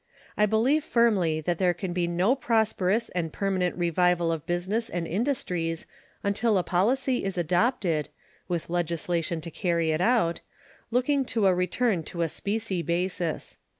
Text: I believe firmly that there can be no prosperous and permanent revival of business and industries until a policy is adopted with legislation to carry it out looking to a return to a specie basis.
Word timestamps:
I 0.35 0.47
believe 0.47 0.83
firmly 0.83 1.41
that 1.41 1.59
there 1.59 1.75
can 1.75 1.93
be 1.93 2.07
no 2.07 2.33
prosperous 2.33 3.09
and 3.09 3.31
permanent 3.31 3.75
revival 3.75 4.31
of 4.31 4.47
business 4.47 4.89
and 4.89 5.05
industries 5.07 5.85
until 6.23 6.57
a 6.57 6.63
policy 6.63 7.23
is 7.23 7.37
adopted 7.37 8.09
with 8.47 8.67
legislation 8.67 9.41
to 9.41 9.51
carry 9.51 9.91
it 9.91 10.01
out 10.01 10.39
looking 10.89 11.23
to 11.25 11.45
a 11.45 11.53
return 11.53 12.01
to 12.05 12.23
a 12.23 12.29
specie 12.29 12.81
basis. 12.81 13.57